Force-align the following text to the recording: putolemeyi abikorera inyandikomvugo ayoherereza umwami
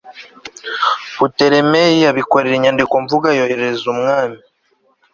putolemeyi 1.17 1.99
abikorera 2.11 2.53
inyandikomvugo 2.57 3.25
ayoherereza 3.33 3.85
umwami 3.93 4.37